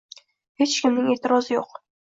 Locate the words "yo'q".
1.59-1.81